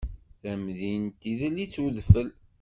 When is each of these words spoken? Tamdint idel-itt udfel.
Tamdint 0.41 1.21
idel-itt 1.31 1.75
udfel. 1.85 2.27